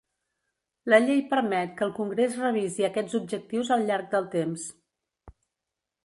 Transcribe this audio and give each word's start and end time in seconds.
La 0.91 0.99
llei 1.01 1.19
permet 1.33 1.75
que 1.81 1.83
el 1.87 1.91
Congrés 1.99 2.37
revisi 2.43 2.87
aquests 2.87 3.17
objectius 3.19 3.69
al 3.75 3.83
llarg 3.91 4.09
del 4.15 4.25
temps. 4.37 4.65